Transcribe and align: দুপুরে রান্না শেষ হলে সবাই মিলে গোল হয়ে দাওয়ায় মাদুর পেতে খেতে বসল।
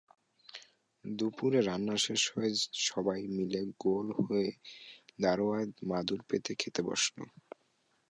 দুপুরে 1.05 1.59
রান্না 1.61 1.95
শেষ 1.97 2.21
হলে 2.31 2.49
সবাই 2.87 3.19
মিলে 3.37 3.61
গোল 3.83 4.07
হয়ে 4.19 4.49
দাওয়ায় 5.21 5.67
মাদুর 5.89 6.21
পেতে 6.29 6.51
খেতে 6.55 6.81
বসল। 6.87 7.17